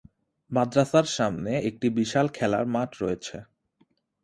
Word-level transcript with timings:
মাদ্রাসার 0.51 1.07
সামনে 1.17 1.51
একটি 1.69 1.87
বিশাল 1.97 2.27
খেলার 2.29 2.65
মাঠ 2.65 2.89
রয়েছে। 3.01 3.37